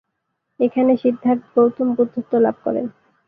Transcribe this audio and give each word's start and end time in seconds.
এখানে 0.59 0.91
সিদ্ধার্থ 0.97 1.43
গৌতম 1.55 1.87
বুদ্ধত্ব 1.97 2.31
লাভ 2.37 2.55
করেন। 2.63 2.85